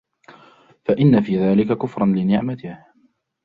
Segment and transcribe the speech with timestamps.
[0.85, 2.85] فَإِنَّ فِي ذَلِكَ كُفْرًا لِنِعْمَتِهِ